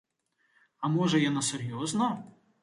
А 0.87 0.91
можа, 0.95 1.19
яна 1.29 1.45
сур'ёзна? 1.51 2.09